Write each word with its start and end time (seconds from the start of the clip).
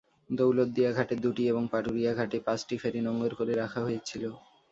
দৌলতদিয়া 0.29 0.91
ঘাটে 0.93 1.15
দুটি 1.23 1.43
এবং 1.47 1.63
পাটুরিয়া 1.71 2.11
ঘাটে 2.13 2.37
পাঁচটি 2.47 2.75
ফেরি 2.77 2.99
নোঙর 3.01 3.31
করে 3.39 3.53
রাখা 3.55 3.79
হয়েছিল। 3.81 4.23